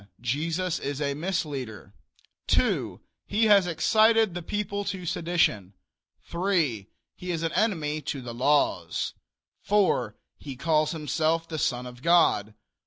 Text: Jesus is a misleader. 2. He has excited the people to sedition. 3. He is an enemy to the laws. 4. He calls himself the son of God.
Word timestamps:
Jesus 0.19 0.79
is 0.79 0.99
a 0.99 1.13
misleader. 1.13 1.93
2. 2.47 2.99
He 3.27 3.45
has 3.45 3.67
excited 3.67 4.33
the 4.33 4.41
people 4.41 4.83
to 4.85 5.05
sedition. 5.05 5.75
3. 6.23 6.87
He 7.13 7.29
is 7.31 7.43
an 7.43 7.51
enemy 7.51 8.01
to 8.01 8.19
the 8.19 8.33
laws. 8.33 9.13
4. 9.61 10.17
He 10.39 10.55
calls 10.55 10.91
himself 10.91 11.47
the 11.47 11.59
son 11.59 11.85
of 11.85 12.01
God. 12.01 12.55